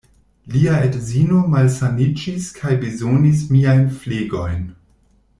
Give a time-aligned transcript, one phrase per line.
[0.53, 4.65] Lia edzino malsaniĝis kaj bezonis miajn flegojn.